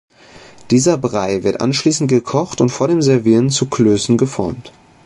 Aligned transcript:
Dieser 0.71 0.97
Brei 0.97 1.43
wird 1.43 1.61
anschließend 1.61 2.09
gekocht 2.09 2.59
und 2.59 2.69
vor 2.69 2.87
dem 2.87 3.03
Servieren 3.03 3.51
zu 3.51 3.67
Klößen 3.69 4.17
geformt. 4.17 4.73